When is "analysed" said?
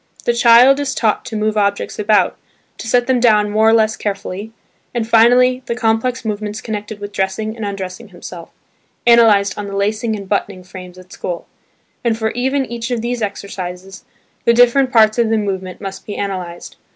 9.05-9.59, 16.15-16.77